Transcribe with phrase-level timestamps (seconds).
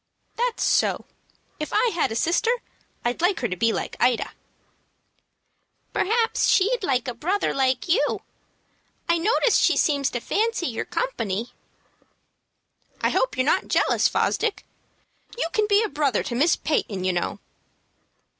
[0.35, 1.05] "That's so.
[1.59, 2.49] If I had a sister
[3.05, 4.31] I'd like her to be like Ida."
[5.93, 8.23] "Perhaps she'd like a brother like you.
[9.07, 11.53] I notice she seems to fancy your company."
[12.99, 14.65] "I hope you're not jealous, Fosdick.
[15.37, 17.37] You can be a brother to Miss Peyton, you know."